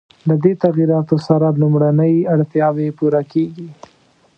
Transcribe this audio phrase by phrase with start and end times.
[0.27, 3.67] له دې تغییراتو سره لومړنۍ اړتیاوې پوره کېږي.